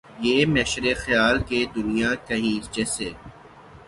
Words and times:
یہ 0.19 0.37
محشرِ 0.53 0.85
خیال 1.03 1.35
کہ 1.47 1.57
دنیا 1.75 2.11
کہیں 2.27 2.57
جسے 2.73 3.09